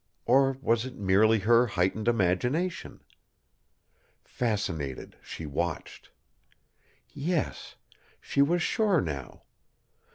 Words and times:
Or 0.25 0.57
was 0.63 0.83
it 0.83 0.95
merely 0.95 1.37
her 1.37 1.67
heightened 1.67 2.07
imagination? 2.07 3.03
Fascinated, 4.23 5.15
she 5.21 5.45
watched. 5.45 6.09
Yes, 7.11 7.75
she 8.19 8.41
was 8.41 8.63
sure 8.63 8.99
now. 8.99 9.43